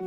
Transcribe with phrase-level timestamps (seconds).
[0.00, 0.06] Hello,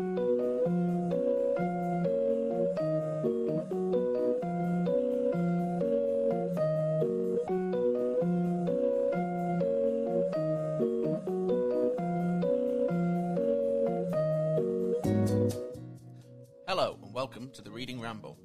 [17.04, 18.40] and welcome to the Reading Ramble.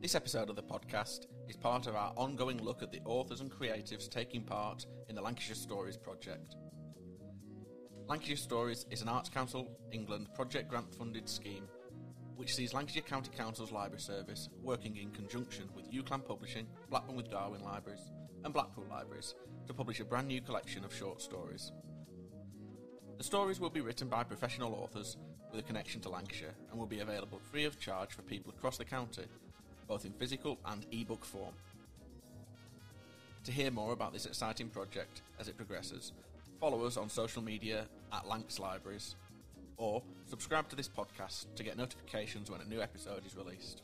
[0.00, 3.50] This episode of the podcast is part of our ongoing look at the authors and
[3.50, 6.54] creatives taking part in the Lancashire Stories project.
[8.06, 11.66] Lancashire Stories is an Arts Council England project grant funded scheme
[12.36, 17.30] which sees Lancashire County Council's library service working in conjunction with UCLan Publishing, Blackburn with
[17.30, 18.10] Darwen Libraries,
[18.44, 19.34] and Blackpool Libraries
[19.66, 21.72] to publish a brand new collection of short stories.
[23.16, 25.16] The stories will be written by professional authors
[25.50, 28.76] with a connection to Lancashire and will be available free of charge for people across
[28.76, 29.24] the county,
[29.88, 31.54] both in physical and e-book form.
[33.44, 36.12] To hear more about this exciting project as it progresses,
[36.64, 39.16] follow us on social media at Lancs Libraries,
[39.76, 43.82] or subscribe to this podcast to get notifications when a new episode is released.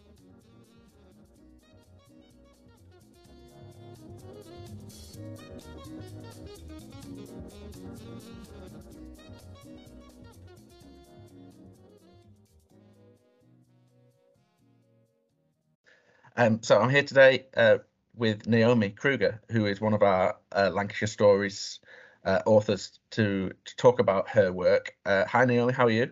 [16.35, 17.77] Um, so I'm here today uh,
[18.17, 21.79] with Naomi Kruger, who is one of our uh, Lancashire Stories
[22.25, 24.93] uh, authors, to, to talk about her work.
[25.05, 26.11] Uh, hi, Naomi, how are you?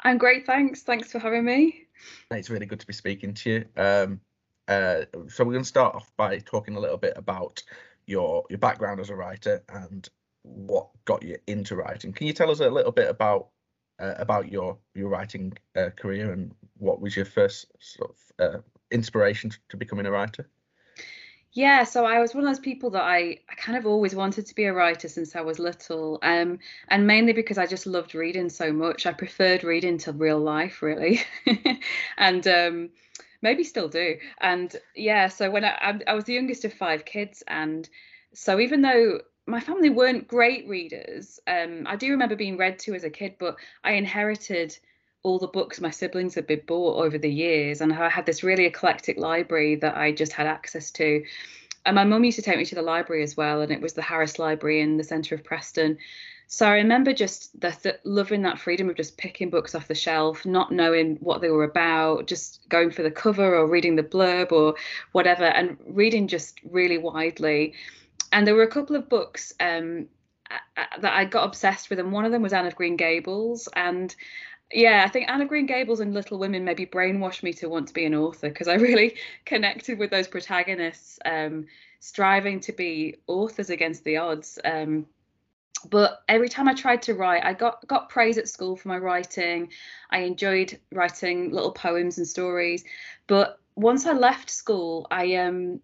[0.00, 0.82] I'm great, thanks.
[0.82, 1.86] Thanks for having me.
[2.30, 3.64] It's really good to be speaking to you.
[3.76, 4.20] Um,
[4.68, 7.62] uh, so we're going to start off by talking a little bit about
[8.06, 10.08] your your background as a writer and
[10.42, 12.12] what got you into writing.
[12.12, 13.48] Can you tell us a little bit about
[13.98, 18.58] uh, about your your writing uh, career and what was your first sort of uh,
[18.90, 20.48] inspiration to becoming a writer?
[21.56, 24.44] Yeah, so I was one of those people that I, I kind of always wanted
[24.44, 28.14] to be a writer since I was little, um, and mainly because I just loved
[28.14, 29.06] reading so much.
[29.06, 31.22] I preferred reading to real life, really,
[32.18, 32.90] and um,
[33.40, 34.18] maybe still do.
[34.38, 37.88] And yeah, so when I, I I was the youngest of five kids, and
[38.34, 42.94] so even though my family weren't great readers, um, I do remember being read to
[42.94, 44.78] as a kid, but I inherited
[45.26, 48.44] all the books my siblings had been bought over the years, and I had this
[48.44, 51.24] really eclectic library that I just had access to.
[51.84, 53.94] And my mum used to take me to the library as well, and it was
[53.94, 55.98] the Harris Library in the centre of Preston.
[56.46, 59.96] So I remember just the th- loving that freedom of just picking books off the
[59.96, 64.04] shelf, not knowing what they were about, just going for the cover or reading the
[64.04, 64.76] blurb or
[65.10, 67.74] whatever, and reading just really widely.
[68.30, 70.06] And there were a couple of books um,
[71.00, 74.14] that I got obsessed with, and one of them was Anne of Green Gables, and
[74.72, 77.88] yeah, I think Anne of Green Gables and Little Women maybe brainwashed me to want
[77.88, 81.66] to be an author because I really connected with those protagonists, um,
[82.00, 84.58] striving to be authors against the odds.
[84.64, 85.06] Um,
[85.88, 88.98] but every time I tried to write, I got got praise at school for my
[88.98, 89.70] writing.
[90.10, 92.84] I enjoyed writing little poems and stories.
[93.28, 95.80] But once I left school, I um,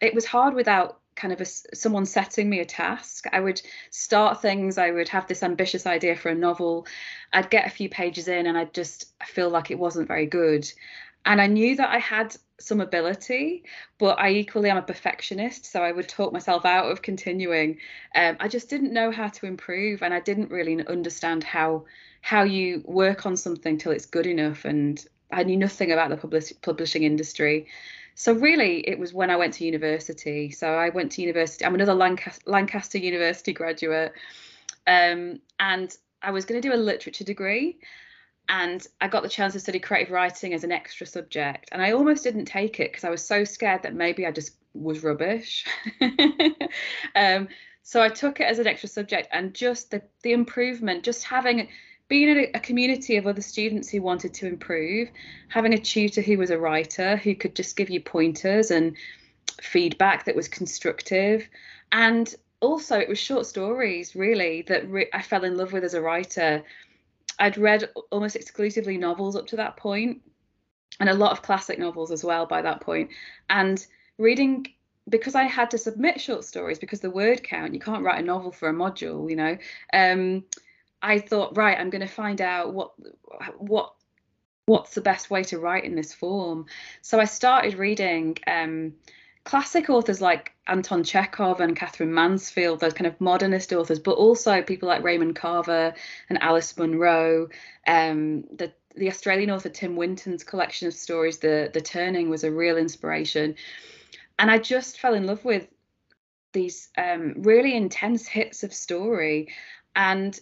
[0.00, 3.26] it was hard without kind of a, someone setting me a task.
[3.32, 3.60] I would
[3.90, 4.78] start things.
[4.78, 6.86] I would have this ambitious idea for a novel.
[7.32, 10.70] I'd get a few pages in, and I'd just feel like it wasn't very good.
[11.26, 13.64] And I knew that I had some ability,
[13.98, 17.78] but I equally am a perfectionist, so I would talk myself out of continuing.
[18.14, 21.84] Um, I just didn't know how to improve, and I didn't really understand how
[22.22, 24.64] how you work on something till it's good enough.
[24.64, 27.66] And I knew nothing about the publishing industry.
[28.14, 30.50] So really, it was when I went to university.
[30.50, 31.64] So I went to university.
[31.64, 34.12] I'm another Lancaster, Lancaster University graduate,
[34.86, 37.78] um, and I was going to do a literature degree.
[38.48, 41.92] And I got the chance to study creative writing as an extra subject, and I
[41.92, 45.64] almost didn't take it because I was so scared that maybe I just was rubbish.
[47.14, 47.48] um,
[47.82, 51.68] so I took it as an extra subject, and just the the improvement, just having
[52.10, 55.08] being in a, a, community of other students who wanted to improve,
[55.48, 58.96] having a tutor who was a writer who could just give you pointers and
[59.62, 61.48] feedback that was constructive,
[61.92, 65.94] and also it was short stories really that re- I fell in love with as
[65.94, 66.62] a writer.
[67.38, 70.20] I'd read almost exclusively novels up to that point,
[70.98, 73.10] and a lot of classic novels as well by that point,
[73.48, 73.86] and
[74.18, 74.66] reading
[75.08, 78.26] because I had to submit short stories because the word count you can't write a
[78.26, 79.56] novel for a module, you know.
[79.92, 80.44] Um,
[81.02, 82.92] I thought, right, I'm going to find out what
[83.58, 83.94] what
[84.66, 86.66] what's the best way to write in this form.
[87.02, 88.94] So I started reading um,
[89.44, 94.62] classic authors like Anton Chekhov and Katherine Mansfield, those kind of modernist authors, but also
[94.62, 95.94] people like Raymond Carver
[96.28, 97.48] and Alice Munro.
[97.86, 102.50] Um, the the Australian author Tim Winton's collection of stories, the the Turning, was a
[102.50, 103.56] real inspiration,
[104.38, 105.66] and I just fell in love with
[106.52, 109.48] these um, really intense hits of story.
[109.96, 110.38] And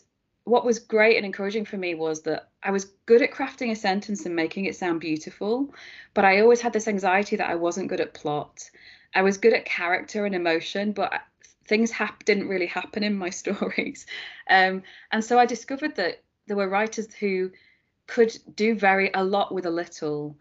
[0.48, 3.76] what was great and encouraging for me was that I was good at crafting a
[3.76, 5.74] sentence and making it sound beautiful,
[6.14, 8.70] but I always had this anxiety that I wasn't good at plot.
[9.14, 11.12] I was good at character and emotion, but
[11.66, 11.92] things
[12.24, 14.06] didn't really happen in my stories.
[14.48, 17.50] Um, and so I discovered that there were writers who
[18.06, 20.38] could do very a lot with a little.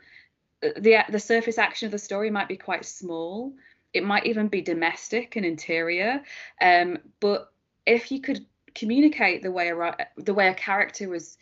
[0.62, 3.54] The the surface action of the story might be quite small.
[3.94, 6.24] It might even be domestic and interior.
[6.62, 7.52] Um, but
[7.86, 8.46] if you could
[8.78, 11.38] communicate the way a the way a character was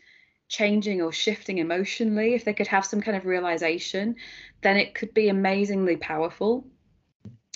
[0.47, 4.15] changing or shifting emotionally, if they could have some kind of realization,
[4.61, 6.65] then it could be amazingly powerful.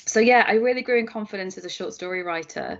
[0.06, 2.80] So yeah, I really grew in confidence as a short story writer.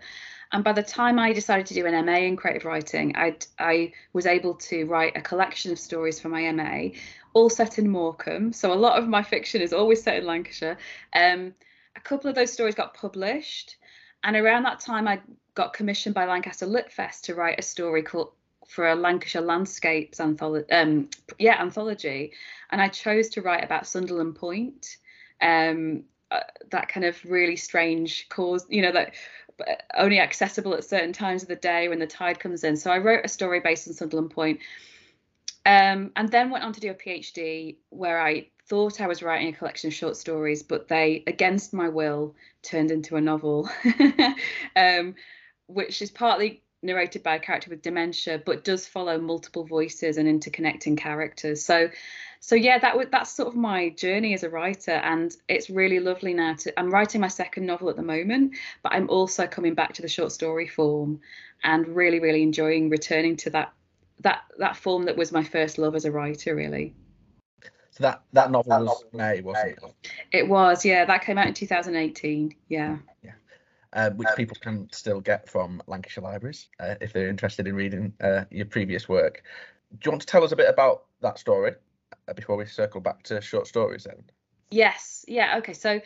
[0.52, 3.94] And by the time I decided to do an MA in creative writing, I I
[4.14, 6.96] was able to write a collection of stories for my MA,
[7.34, 8.52] all set in Morecambe.
[8.52, 10.78] So a lot of my fiction is always set in Lancashire.
[11.14, 11.54] Um,
[11.96, 13.78] a couple of those stories got published,
[14.24, 15.22] and around that time, I
[15.60, 18.32] got commissioned by Lancaster Litfest to write a story called
[18.66, 20.72] for a Lancashire landscapes anthology.
[20.72, 22.32] Um, yeah, anthology,
[22.70, 24.96] and I chose to write about Sunderland Point.
[25.42, 26.40] Um, uh,
[26.70, 29.16] that kind of really strange cause, you know, that
[29.98, 32.78] only accessible at certain times of the day when the tide comes in.
[32.78, 34.62] So I wrote a story based on Sunderland Point,
[35.66, 39.50] um, and then went on to do a PhD where I thought I was writing
[39.50, 43.70] a collection of short stories, but they, against my will, turned into a novel,
[44.78, 45.16] um,
[45.70, 50.28] which is partly narrated by a character with dementia, but does follow multiple voices and
[50.28, 51.64] interconnecting characters.
[51.64, 51.90] So
[52.40, 56.00] so yeah, that was that's sort of my journey as a writer, and it's really
[56.00, 56.56] lovely now.
[56.56, 60.02] To I'm writing my second novel at the moment, but I'm also coming back to
[60.02, 61.20] the short story form,
[61.64, 63.74] and really really enjoying returning to that
[64.22, 66.96] that that form that was my first love as a writer, really.
[67.92, 69.80] So that that novel was May, wasn't it?
[70.32, 71.04] It was, yeah.
[71.06, 72.56] That came out in 2018.
[72.70, 72.98] Yeah.
[73.22, 73.32] Yeah.
[73.92, 78.14] Uh, which people can still get from Lancashire Libraries uh, if they're interested in reading
[78.22, 79.42] uh, your previous work.
[79.92, 81.74] Do you want to tell us a bit about that story?
[82.28, 84.24] Uh, before we circle back to short stories then?
[84.70, 85.26] Yes.
[85.28, 85.58] Yeah.
[85.58, 85.74] Okay.
[85.74, 86.02] So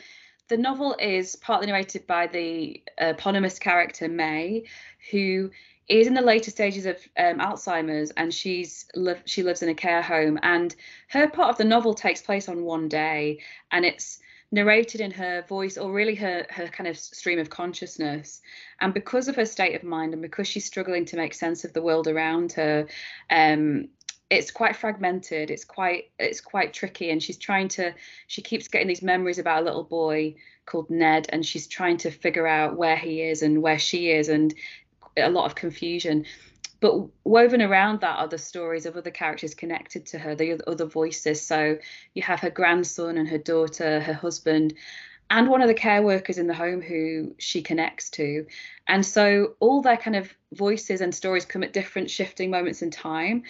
[0.47, 4.63] the novel is partly narrated by the eponymous character May,
[5.11, 5.51] who
[5.89, 9.75] is in the later stages of um, Alzheimer's, and she's li- she lives in a
[9.75, 10.39] care home.
[10.41, 10.73] And
[11.09, 13.39] her part of the novel takes place on one day,
[13.71, 14.19] and it's
[14.53, 18.39] narrated in her voice or really her her kind of stream of consciousness.
[18.79, 21.73] And because of her state of mind and because she's struggling to make sense of
[21.73, 22.87] the world around her
[23.31, 23.89] um,
[24.29, 25.49] it's quite fragmented.
[25.49, 27.09] It's quite it's quite tricky.
[27.09, 27.95] And she's trying to
[28.27, 30.35] she keeps getting these memories about a little boy
[30.67, 34.29] called Ned and she's trying to figure out where he is and where she is
[34.29, 34.53] and
[35.17, 36.25] a lot of confusion
[36.83, 40.83] but woven around that are the stories of other characters connected to her the other
[40.83, 41.41] voices.
[41.41, 41.77] So
[42.13, 44.73] you have her grandson and her daughter her husband
[45.29, 48.45] and one of the care workers in the home who she connects to.
[48.85, 52.91] And so all their kind of voices and stories come at different shifting moments in
[52.91, 53.43] time.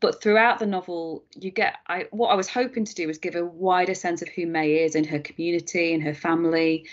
[0.00, 3.36] But throughout the novel you get I, what i was hoping to do was give
[3.36, 6.88] a wider sense of who may is in her community and her family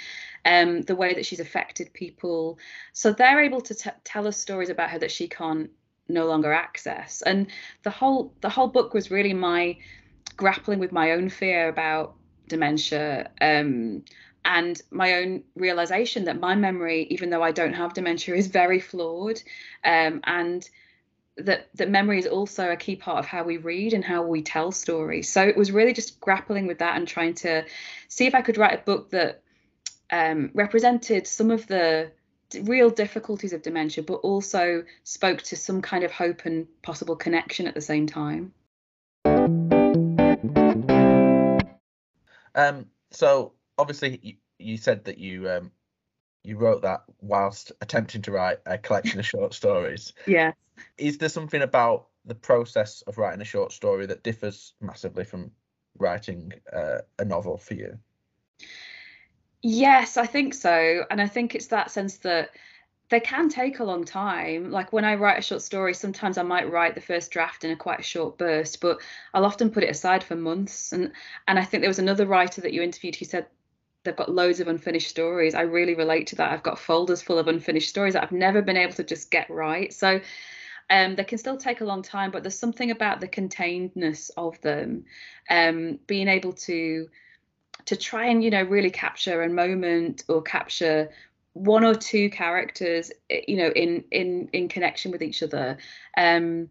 [0.45, 2.59] um, the way that she's affected people.
[2.93, 5.71] So they're able to t- tell us stories about her that she can't
[6.09, 7.47] no longer access and
[7.83, 9.77] the whole the whole book was really my
[10.35, 12.15] grappling with my own fear about
[12.47, 14.03] dementia um,
[14.45, 18.79] and my own realization that my memory even though i don't have dementia is very
[18.79, 19.41] flawed
[19.83, 20.69] um, and
[21.39, 24.41] that that memory is also a key part of how we read and how we
[24.41, 25.29] tell stories.
[25.29, 27.65] So it was really just grappling with that and trying to
[28.07, 29.41] see if I could write a book that
[30.11, 32.11] um, represented some of the
[32.63, 37.67] real difficulties of dementia, but also spoke to some kind of hope and possible connection
[37.67, 38.53] at the same time.
[42.55, 45.71] Um, so obviously you, you said that you um,
[46.43, 50.13] you wrote that whilst attempting to write a collection of short stories.
[50.27, 50.53] Yeah.
[50.97, 55.51] Is there something about the process of writing a short story that differs massively from
[55.97, 57.99] writing uh, a novel for you?
[59.61, 61.05] Yes, I think so.
[61.09, 62.51] And I think it's that sense that
[63.09, 64.71] they can take a long time.
[64.71, 67.71] Like when I write a short story, sometimes I might write the first draft in
[67.71, 69.01] a quite a short burst, but
[69.33, 70.93] I'll often put it aside for months.
[70.93, 71.11] And
[71.47, 73.47] and I think there was another writer that you interviewed who said
[74.03, 75.55] they've got loads of unfinished stories.
[75.55, 76.51] I really relate to that.
[76.51, 79.49] I've got folders full of unfinished stories that I've never been able to just get
[79.49, 79.93] right.
[79.93, 80.21] So
[80.89, 84.59] um, they can still take a long time, but there's something about the containedness of
[84.61, 85.05] them,
[85.49, 87.07] um, being able to
[87.85, 91.09] to try and you know really capture a moment or capture
[91.53, 95.77] one or two characters, you know, in in in connection with each other.
[96.17, 96.69] Um,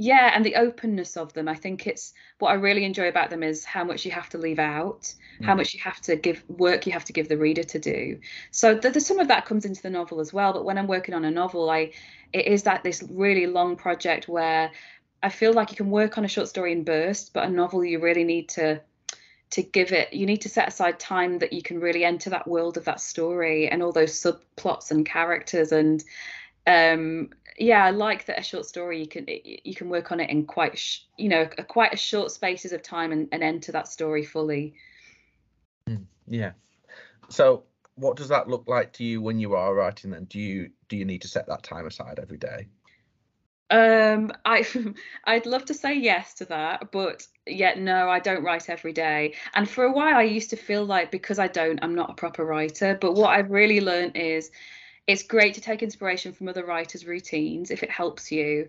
[0.00, 3.42] yeah and the openness of them i think it's what i really enjoy about them
[3.42, 5.44] is how much you have to leave out mm.
[5.44, 8.18] how much you have to give work you have to give the reader to do
[8.52, 11.14] so there's some of that comes into the novel as well but when i'm working
[11.16, 11.90] on a novel i
[12.32, 14.70] it is that this really long project where
[15.24, 17.84] i feel like you can work on a short story in bursts but a novel
[17.84, 18.80] you really need to
[19.50, 22.46] to give it you need to set aside time that you can really enter that
[22.46, 25.72] world of that story and all those subplots and characters.
[25.72, 26.02] And
[26.66, 30.30] um yeah i like that a short story you can you can work on it
[30.30, 33.72] in quite sh- you know a, quite a short spaces of time and, and enter
[33.72, 34.74] that story fully.
[35.88, 36.52] Mm, yeah.
[37.30, 37.64] So
[37.96, 40.24] what does that look like to you when you are writing then?
[40.24, 42.68] Do you do you need to set that time aside every day
[43.70, 44.66] um i
[45.24, 49.34] i'd love to say yes to that but yet no i don't write every day
[49.54, 52.14] and for a while i used to feel like because i don't i'm not a
[52.14, 54.50] proper writer but what i've really learned is
[55.08, 58.68] it's great to take inspiration from other writers' routines if it helps you.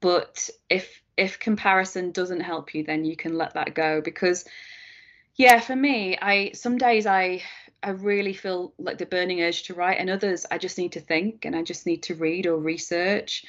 [0.00, 4.44] But if if comparison doesn't help you, then you can let that go because
[5.36, 7.42] yeah, for me, I some days I
[7.82, 11.00] I really feel like the burning urge to write, and others I just need to
[11.00, 13.44] think and I just need to read or research.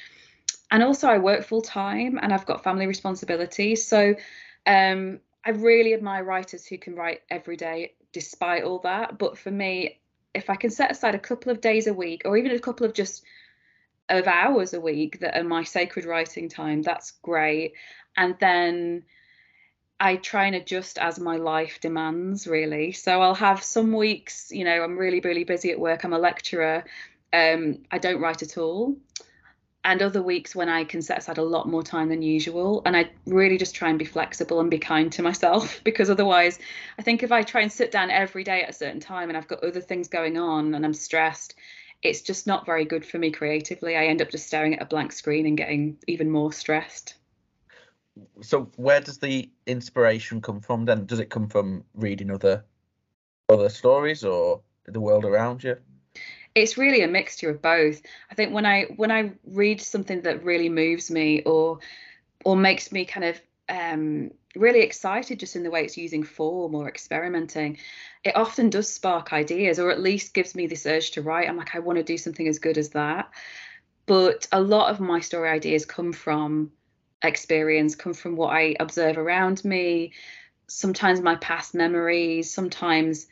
[0.70, 3.86] And also, I work full time and I've got family responsibilities.
[3.86, 4.14] So,
[4.66, 9.16] um, I really admire writers who can write every day despite all that.
[9.18, 10.00] But for me,
[10.34, 12.84] if I can set aside a couple of days a week or even a couple
[12.84, 13.22] of just
[14.08, 17.74] of hours a week that are my sacred writing time, that's great.
[18.16, 19.04] And then
[19.98, 22.92] I try and adjust as my life demands, really.
[22.92, 26.04] So I'll have some weeks, you know, I'm really, really busy at work.
[26.04, 26.84] I'm a lecturer.
[27.32, 28.96] Um, I don't write at all
[29.86, 32.82] and other weeks when I can set aside a lot more time than usual.
[32.84, 36.58] And I really just try and be flexible and be kind to myself because otherwise,
[36.98, 39.38] I think if I try and sit down every day at a certain time and
[39.38, 41.54] I've got other things going on and I'm stressed,
[42.02, 43.96] it's just not very good for me creatively.
[43.96, 47.14] I end up just staring at a blank screen and getting even more stressed.
[48.40, 51.06] So where does the inspiration come from then?
[51.06, 52.64] Does it come from reading other
[53.48, 55.76] other stories or the world around you?
[56.56, 58.00] It's really a mixture of both.
[58.30, 61.78] I think when I when I read something that really moves me or
[62.44, 66.74] or makes me kind of um, really excited just in the way it's using form
[66.74, 67.76] or experimenting,
[68.24, 71.48] it often does spark ideas or at least gives me this urge to write.
[71.48, 73.28] I'm like, I want to do something as good as that.
[74.06, 76.70] But a lot of my story ideas come from
[77.22, 80.12] experience, come from what I observe around me,
[80.68, 83.26] sometimes my past memories, sometimes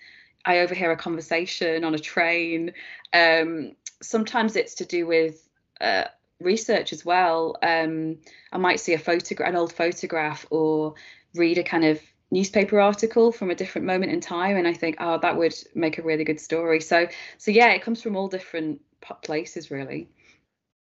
[0.45, 2.73] I overhear a conversation on a train.
[3.13, 5.49] Um, sometimes it's to do with
[5.81, 6.05] uh,
[6.41, 7.57] research as well.
[7.63, 8.19] Um,
[8.53, 10.95] I might see a photograph, an old photograph, or
[11.35, 14.97] read a kind of newspaper article from a different moment in time, and I think,
[15.01, 16.81] oh, that would make a really good story.
[16.81, 17.09] So,
[17.39, 18.81] so yeah, it comes from all different
[19.23, 20.09] places, really.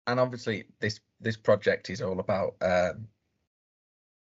[0.07, 3.07] And obviously, this this project is all about um,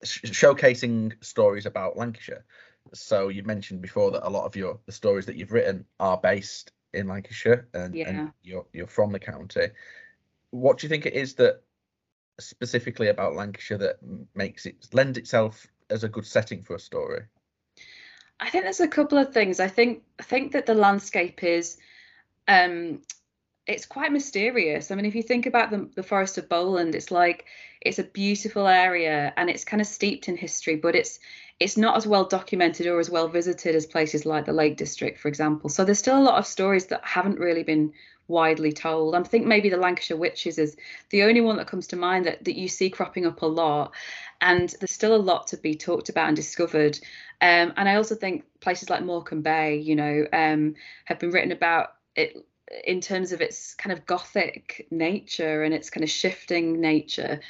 [0.03, 2.45] sh- showcasing stories about Lancashire.
[2.93, 6.19] So you mentioned before that a lot of your the stories that you've written are
[6.19, 8.09] based in Lancashire and, yeah.
[8.09, 9.69] and you're you're from the county.
[10.51, 11.63] What do you think it is that
[12.39, 13.97] specifically about Lancashire that
[14.35, 17.23] makes it lend itself as a good setting for a story?
[18.41, 19.61] I think there's a couple of things.
[19.61, 21.79] I think I think that the landscape is
[22.49, 23.01] um
[23.67, 24.91] it's quite mysterious.
[24.91, 27.47] I mean, if you think about the, the Forest of Bowland, it's like
[27.81, 31.19] it's a beautiful area and it's kind of steeped in history, but it's
[31.65, 35.19] it's not as well documented or as well visited as places like the Lake District,
[35.19, 35.71] for example.
[35.71, 37.95] So there's still a lot of stories that haven't really been
[38.29, 39.15] widely told.
[39.15, 40.77] I think maybe the Lancashire Witches is
[41.09, 43.95] the only one that comes to mind that, that you see cropping up a lot.
[44.43, 46.99] And there's still a lot to be talked about and discovered.
[47.41, 50.75] Um, and I also think places like Morecambe Bay, you know, um,
[51.07, 52.37] have been written about it
[52.85, 57.41] in terms of its kind of gothic nature and its kind of shifting nature.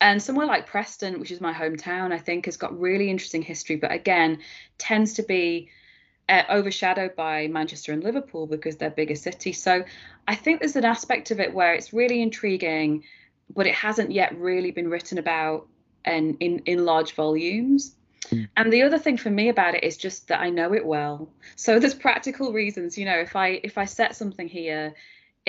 [0.00, 3.76] And somewhere like Preston, which is my hometown, I think has got really interesting history,
[3.76, 4.38] but again,
[4.78, 5.68] tends to be
[6.28, 9.60] uh, overshadowed by Manchester and Liverpool because they're bigger cities.
[9.60, 9.84] So
[10.26, 13.04] I think there's an aspect of it where it's really intriguing,
[13.54, 15.66] but it hasn't yet really been written about
[16.04, 17.94] and in, in large volumes.
[18.30, 18.44] Hmm.
[18.56, 21.28] And the other thing for me about it is just that I know it well.
[21.56, 24.94] So there's practical reasons, you know, if I if I set something here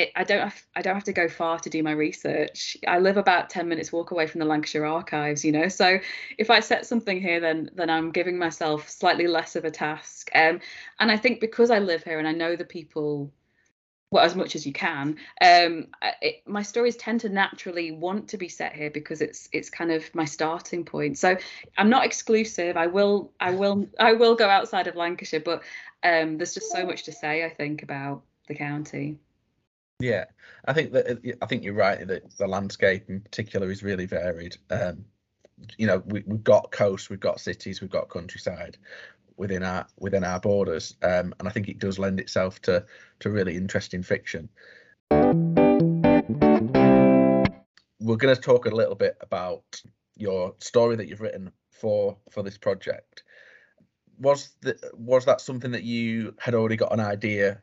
[0.01, 2.77] it, I don't have, I don't have to go far to do my research.
[2.88, 5.67] I live about 10 minutes walk away from the Lancashire archives, you know.
[5.67, 6.00] So
[6.38, 10.29] if I set something here then then I'm giving myself slightly less of a task.
[10.34, 10.60] Um,
[11.00, 13.31] and I think because I live here and I know the people
[14.12, 15.88] well as much as you can um,
[16.22, 19.89] it, my stories tend to naturally want to be set here because it's it's kind
[19.89, 21.38] of my starting point so
[21.77, 25.63] i'm not exclusive i will i will i will go outside of lancashire but
[26.03, 29.17] um, there's just so much to say i think about the county
[30.01, 30.25] yeah,
[30.65, 34.58] I think that I think you're right that the landscape in particular is really varied.
[34.70, 35.05] Um,
[35.77, 38.77] you know we, we've got coast, we've got cities, we've got countryside
[39.38, 42.86] within our within our borders, um, and I think it does lend itself to
[43.20, 44.50] to really interesting fiction.
[48.00, 49.81] We're going to talk a little bit about
[50.17, 53.24] your story that you've written for for this project.
[54.20, 57.62] Was the, was that something that you had already got an idea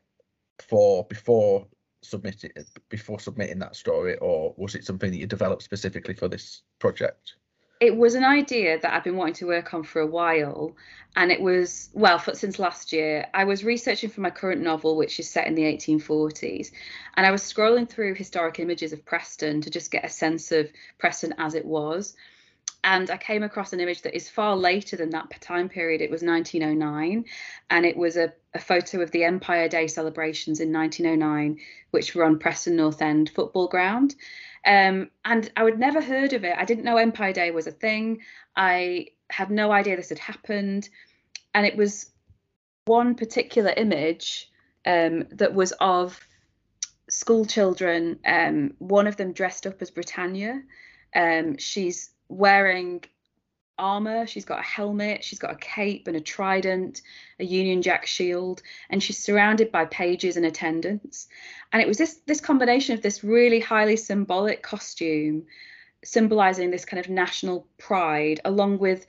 [0.59, 1.67] for before
[2.03, 2.53] submitting
[2.89, 7.35] before submitting that story, or was it something that you developed specifically for this project?
[7.81, 10.75] it was an idea that I've been wanting to work on for a while,
[11.17, 13.27] and it was well for, since last year.
[13.33, 16.73] I was researching for my current novel, which is set in the 1840s,
[17.17, 20.69] and I was scrolling through historic images of Preston to just get a sense of
[20.99, 22.17] Preston as it was.
[22.85, 26.01] And I came across an image that is far later than that time period.
[26.01, 27.25] It was 1909,
[27.71, 31.59] and it was a, a photo of the Empire Day celebrations in 1909,
[31.91, 34.15] which were on Preston North End football ground.
[34.65, 36.55] Um, and I would never heard of it.
[36.57, 38.21] I didn't know Empire Day was a thing.
[38.57, 40.89] I had no idea this had happened.
[41.55, 42.11] And it was
[42.87, 44.51] one particular image
[44.87, 46.21] um, that was of
[47.11, 50.63] school children, um, one of them dressed up as Britannia.
[51.15, 53.05] Um, she's wearing
[53.79, 54.27] armor.
[54.27, 57.03] She's got a helmet, she's got a cape and a trident,
[57.39, 61.29] a Union Jack shield, and she's surrounded by pages and attendants.
[61.73, 65.45] And it was this this combination of this really highly symbolic costume,
[66.05, 69.07] symbolizing this kind of national pride, along with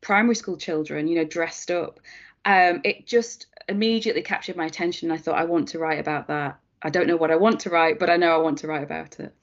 [0.00, 2.00] primary school children, you know, dressed up.
[2.44, 5.10] Um, it just immediately captured my attention.
[5.10, 6.60] And I thought I want to write about that.
[6.82, 8.82] I don't know what I want to write, but I know I want to write
[8.82, 9.34] about it.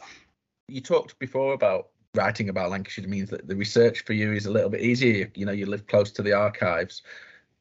[0.68, 4.52] You talked before about writing about Lancashire means that the research for you is a
[4.52, 5.32] little bit easier.
[5.36, 7.04] You know, you live close to the archives.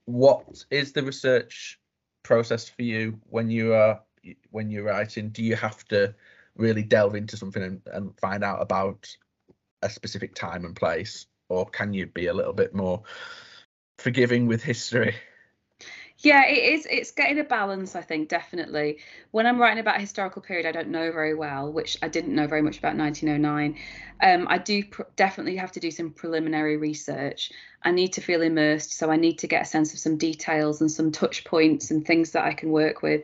[0.07, 1.79] What is the research
[2.23, 4.01] process for you when you are
[4.51, 5.31] when you're writing?
[5.31, 6.15] Do you have to
[6.57, 9.09] really delve into something and, and find out about
[9.83, 13.03] a specific time and place, or can you be a little bit more
[13.99, 15.15] forgiving with history?
[16.23, 16.87] Yeah, it is.
[16.91, 18.99] It's getting a balance, I think, definitely.
[19.31, 22.35] When I'm writing about a historical period I don't know very well, which I didn't
[22.35, 23.79] know very much about 1909,
[24.23, 27.53] um, I do pr- definitely have to do some preliminary research.
[27.83, 30.83] I need to feel immersed, so I need to get a sense of some details
[30.83, 33.23] and some touch points and things that I can work with.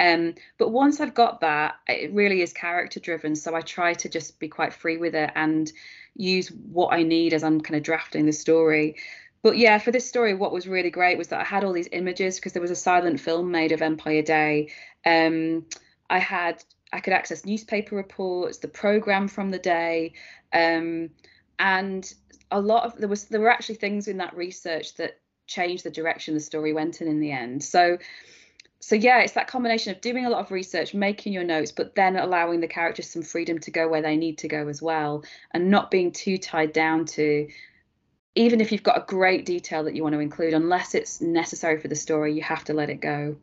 [0.00, 4.08] Um, but once I've got that, it really is character driven, so I try to
[4.08, 5.70] just be quite free with it and
[6.16, 8.96] use what I need as I'm kind of drafting the story
[9.42, 11.88] but yeah, for this story, what was really great was that I had all these
[11.92, 14.70] images because there was a silent film made of Empire Day.
[15.06, 15.66] Um,
[16.10, 20.14] I had I could access newspaper reports, the program from the day,
[20.52, 21.10] um,
[21.58, 22.12] and
[22.50, 25.90] a lot of there was there were actually things in that research that changed the
[25.90, 27.62] direction the story went in in the end.
[27.62, 27.98] So
[28.80, 31.94] so yeah, it's that combination of doing a lot of research, making your notes, but
[31.94, 35.24] then allowing the characters some freedom to go where they need to go as well,
[35.52, 37.48] and not being too tied down to
[38.38, 41.80] even if you've got a great detail that you want to include, unless it's necessary
[41.80, 43.36] for the story, you have to let it go.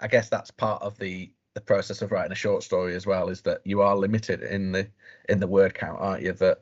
[0.00, 3.28] I guess that's part of the the process of writing a short story as well
[3.28, 4.88] is that you are limited in the
[5.28, 6.32] in the word count, aren't you?
[6.32, 6.58] That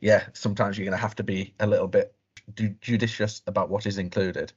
[0.00, 2.12] yeah, sometimes you're going to have to be a little bit
[2.80, 4.52] judicious about what is included.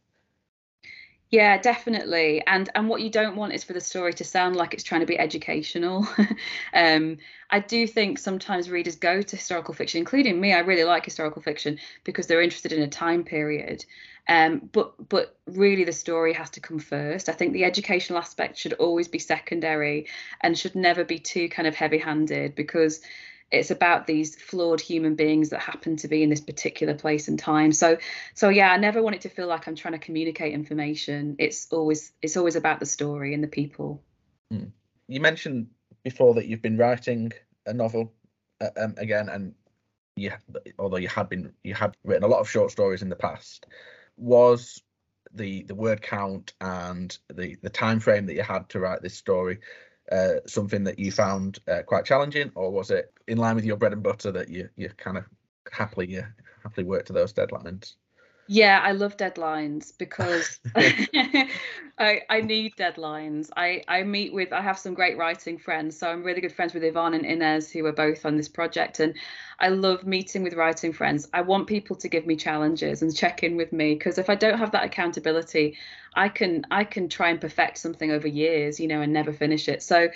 [1.32, 2.44] Yeah, definitely.
[2.46, 5.02] And and what you don't want is for the story to sound like it's trying
[5.02, 6.08] to be educational.
[6.74, 7.18] um,
[7.50, 10.54] I do think sometimes readers go to historical fiction, including me.
[10.54, 13.84] I really like historical fiction because they're interested in a time period.
[14.28, 17.28] Um, but but really the story has to come first.
[17.28, 20.08] I think the educational aspect should always be secondary
[20.42, 23.02] and should never be too kind of heavy-handed because
[23.52, 27.38] it's about these flawed human beings that happen to be in this particular place and
[27.38, 27.72] time.
[27.72, 27.98] So
[28.34, 31.36] so yeah i never want it to feel like i'm trying to communicate information.
[31.40, 34.02] It's always it's always about the story and the people.
[34.54, 34.72] Mm.
[35.08, 35.68] you mentioned
[36.04, 37.32] before that you've been writing
[37.66, 38.14] a novel
[38.62, 39.56] uh, um, again and
[40.16, 40.32] you
[40.78, 43.66] although you had been you had written a lot of short stories in the past
[44.18, 44.82] was
[45.34, 49.16] the the word count and the the time frame that you had to write this
[49.16, 49.60] story
[50.12, 53.78] uh, something that you found uh, quite challenging, or was it in line with your
[53.78, 55.26] bread and butter that you you kind of
[55.72, 56.24] happily you
[56.64, 57.96] happily worked to those deadlines?
[58.48, 63.50] Yeah, I love deadlines because I I need deadlines.
[63.58, 66.74] I I meet with I have some great writing friends, so I'm really good friends
[66.76, 69.16] with Yvonne and Inez who are both on this project, and
[69.60, 71.28] I love meeting with writing friends.
[71.34, 74.36] I want people to give me challenges and check in with me because if I
[74.36, 75.78] don't have that accountability,
[76.14, 79.68] I can I can try and perfect something over years, you know, and never finish
[79.68, 79.82] it.
[79.82, 80.10] So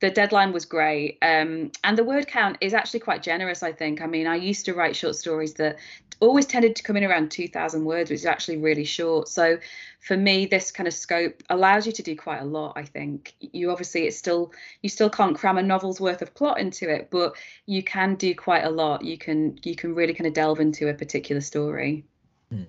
[0.00, 1.18] the deadline was great.
[1.22, 4.00] Um, and the word count is actually quite generous i think.
[4.00, 5.76] I mean i used to write short stories that
[6.18, 9.28] always tended to come in around 2000 words which is actually really short.
[9.28, 9.58] So
[10.00, 13.34] for me this kind of scope allows you to do quite a lot i think.
[13.40, 17.08] You obviously it's still you still can't cram a novel's worth of plot into it
[17.10, 17.34] but
[17.66, 19.04] you can do quite a lot.
[19.04, 22.04] You can you can really kind of delve into a particular story.
[22.50, 22.64] Hmm.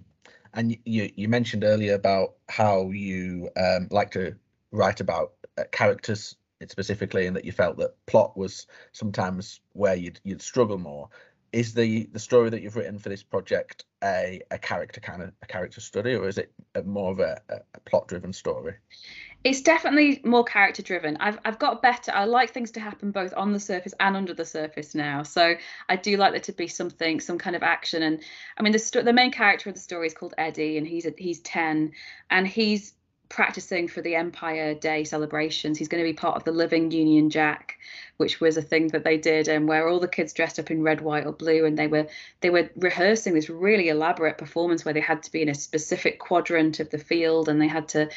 [0.54, 4.36] and you you mentioned earlier about how you um, like to
[4.72, 6.36] write about uh, characters
[6.69, 11.10] specifically and that you felt that plot was sometimes where you'd you'd struggle more.
[11.52, 15.32] Is the the story that you've written for this project a a character kind of
[15.41, 16.52] a character study or is it
[16.86, 18.76] more of a, a plot driven story?
[19.43, 23.34] It's definitely more character driven i've i've got better i like things to happen both
[23.36, 25.24] on the surface and under the surface now.
[25.24, 25.56] So
[25.89, 28.04] i do like there to be something some kind of action.
[28.04, 28.21] And
[28.58, 31.06] i mean the sto- the main character of the story is called eddie and he's
[31.06, 31.91] a, he's 10
[32.30, 32.93] and he's
[33.32, 35.78] practicing for the Empire Day celebrations.
[35.78, 37.80] He's going to be part of the Living Union Jack,
[38.17, 40.84] which was a thing that they did, and where all the kids dressed up in
[40.84, 42.08] red, white, or blue, and they were
[42.41, 46.20] they were rehearsing this really elaborate performance where they had to be in a specific
[46.20, 48.10] quadrant of the field, and they had to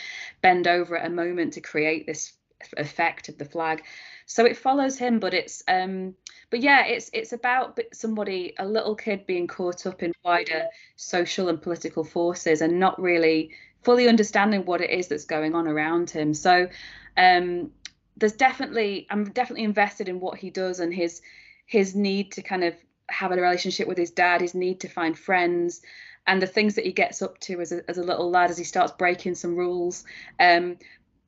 [0.43, 2.33] bend over at a moment to create this
[2.77, 3.85] effect of the flag.
[4.27, 6.17] So it follows him, but it's um,
[6.51, 11.49] but yeah, it's it's about somebody, a little kid, being caught up in wider social
[11.49, 13.53] and political forces and not really
[13.85, 16.35] fully understanding what it is that's going on around him.
[16.35, 16.69] So
[17.17, 17.71] um,
[18.17, 21.23] there's definitely I'm definitely invested in what he does and his
[21.67, 22.75] his need to kind of
[23.09, 25.83] have a relationship with his dad, his need to find friends,
[26.27, 28.59] and the things that he gets up to as a, as a little lad as
[28.59, 30.05] he starts breaking some rules.
[30.41, 30.79] Um,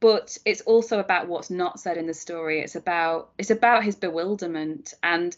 [0.01, 2.61] but it's also about what's not said in the story.
[2.61, 5.37] It's about it's about his bewilderment and.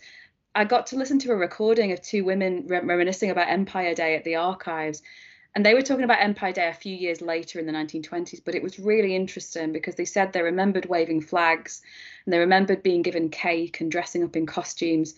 [0.54, 4.24] I got to listen to a recording of two women reminiscing about Empire Day at
[4.24, 5.02] the archives,
[5.58, 8.54] and they were talking about Empire Day a few years later in the 1920s, but
[8.54, 11.82] it was really interesting because they said they remembered waving flags
[12.24, 15.16] and they remembered being given cake and dressing up in costumes.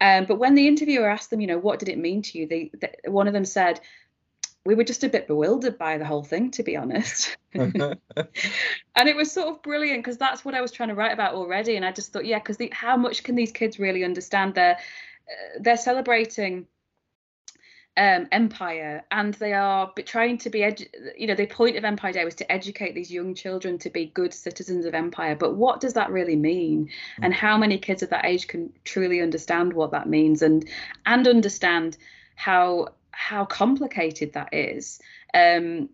[0.00, 2.48] Um, but when the interviewer asked them, you know, what did it mean to you?
[2.48, 3.80] They, they one of them said,
[4.64, 7.36] we were just a bit bewildered by the whole thing, to be honest.
[7.54, 7.96] and
[8.96, 11.76] it was sort of brilliant because that's what I was trying to write about already.
[11.76, 14.56] And I just thought, yeah, because how much can these kids really understand?
[14.56, 14.78] They're
[15.30, 16.66] uh, they're celebrating
[17.96, 22.12] um, empire and they are trying to be edu- you know the point of empire
[22.12, 25.34] day was to educate these young children to be good citizens of empire.
[25.34, 26.86] But what does that really mean?
[26.86, 27.24] Mm.
[27.24, 30.68] and how many kids of that age can truly understand what that means and
[31.06, 31.96] and understand
[32.34, 35.00] how how complicated that is?
[35.32, 35.88] Um,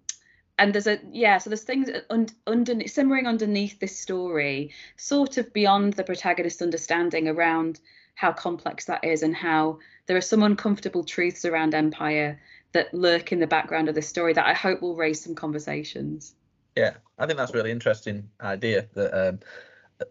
[0.58, 5.52] and there's a yeah so there's things un, under simmering underneath this story sort of
[5.52, 7.80] beyond the protagonist's understanding around
[8.14, 12.40] how complex that is and how there are some uncomfortable truths around empire
[12.72, 16.34] that lurk in the background of this story that I hope will raise some conversations.
[16.76, 19.40] Yeah, I think that's a really interesting idea that um,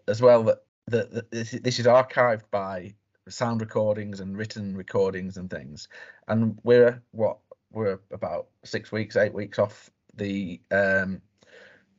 [0.06, 2.94] as well that, that, that this, this is archived by
[3.28, 5.88] sound recordings and written recordings and things,
[6.28, 7.38] and we're what
[7.72, 11.20] we're about six weeks, eight weeks off the um,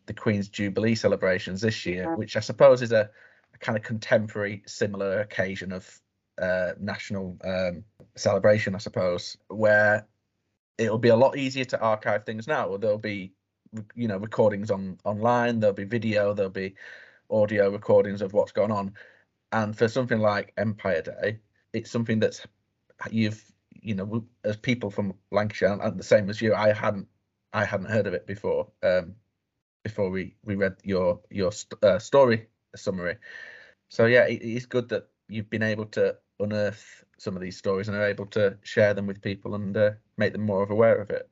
[0.06, 2.15] the Queen's Jubilee celebrations this year, yeah.
[2.15, 3.10] which I suppose is a,
[3.53, 5.99] a kind of contemporary, similar occasion of
[6.41, 7.84] uh, national um,
[8.15, 10.08] celebration, I suppose, where
[10.78, 12.78] it'll be a lot easier to archive things now.
[12.78, 13.34] There'll be,
[13.96, 15.60] you know, recordings on online.
[15.60, 16.34] There'll be video.
[16.34, 16.76] There'll be
[17.30, 18.93] audio recordings of what's going on.
[19.52, 21.39] And for something like Empire Day,
[21.74, 22.46] it's something that's
[23.12, 23.43] you've,
[23.82, 27.08] you know, as people from Lancashire and the same as you, I hadn't,
[27.54, 28.69] I hadn't heard of it before.
[28.82, 29.15] Um,
[29.84, 31.52] before we we read your your
[31.84, 33.17] uh, story summary.
[33.89, 37.88] So yeah, it, it's good that you've been able to unearth some of these stories
[37.88, 40.98] and are able to share them with people and uh, make them more of aware
[40.98, 41.30] of it.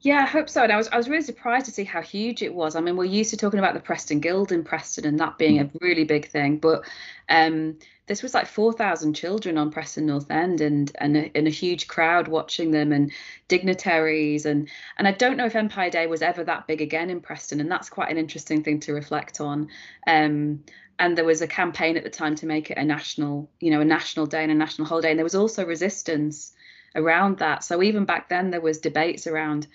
[0.00, 0.62] Yeah, I hope so.
[0.62, 2.76] And I was I was really surprised to see how huge it was.
[2.76, 5.58] I mean, we're used to talking about the Preston Guild in Preston and that being
[5.58, 6.84] a really big thing, but
[7.28, 11.50] um, this was like 4,000 children on Preston North End and and a, and a
[11.50, 13.10] huge crowd watching them and
[13.48, 17.20] dignitaries and and I don't know if Empire Day was ever that big again in
[17.20, 19.68] Preston and that's quite an interesting thing to reflect on.
[20.06, 20.62] Um,
[20.98, 23.80] and there was a campaign at the time to make it a national you know
[23.80, 25.10] a national day and a national holiday.
[25.10, 26.52] And there was also resistance
[26.94, 27.64] around that.
[27.64, 29.66] So even back then there was debates around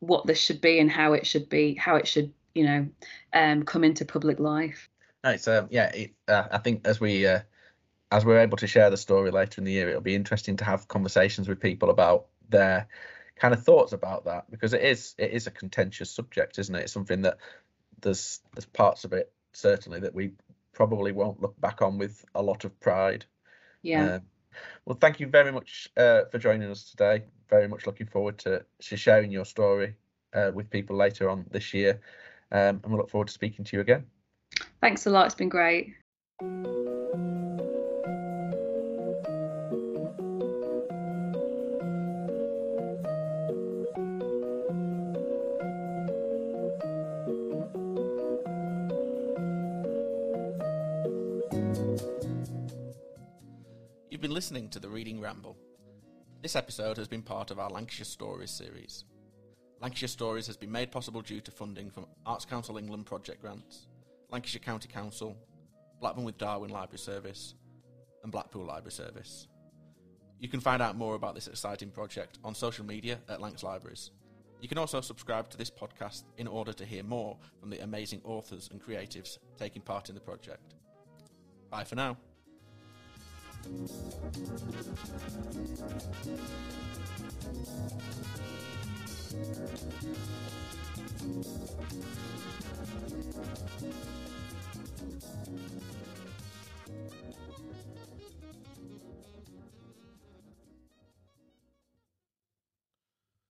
[0.00, 2.88] what this should be and how it should be how it should you know
[3.32, 4.88] um, come into public life.
[5.24, 7.40] It's um, yeah it, uh, i think as we uh,
[8.10, 10.64] as we're able to share the story later in the year it'll be interesting to
[10.64, 12.88] have conversations with people about their
[13.36, 16.82] kind of thoughts about that because it is it is a contentious subject isn't it?
[16.82, 17.38] It's something that
[18.00, 20.32] there's there's parts of it certainly that we
[20.78, 23.24] probably won't look back on with a lot of pride.
[23.82, 24.14] Yeah.
[24.14, 24.22] Um,
[24.84, 27.24] well, thank you very much uh, for joining us today.
[27.50, 29.96] Very much looking forward to, to sharing your story
[30.34, 32.00] uh, with people later on this year.
[32.52, 34.06] Um, and we we'll look forward to speaking to you again.
[34.80, 35.26] Thanks a lot.
[35.26, 35.94] It's been great.
[54.38, 55.56] Listening to the Reading Ramble.
[56.42, 59.04] This episode has been part of our Lancashire Stories series.
[59.80, 63.88] Lancashire Stories has been made possible due to funding from Arts Council England project grants,
[64.30, 65.36] Lancashire County Council,
[66.00, 67.56] Blackburn with Darwen Library Service,
[68.22, 69.48] and Blackpool Library Service.
[70.38, 74.12] You can find out more about this exciting project on social media at Lancs Libraries.
[74.60, 78.20] You can also subscribe to this podcast in order to hear more from the amazing
[78.22, 80.76] authors and creatives taking part in the project.
[81.70, 82.16] Bye for now.
[83.64, 83.88] Thank